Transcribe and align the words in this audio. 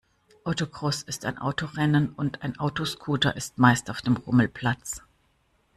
Autocross 0.45 1.03
ist 1.03 1.25
ein 1.25 1.37
Autorennen 1.37 2.09
und 2.13 2.41
ein 2.41 2.57
Autoscooter 2.57 3.35
ist 3.35 3.59
meist 3.59 3.87
auf 3.91 4.01
dem 4.01 4.17
Rummelplatz. 4.17 5.03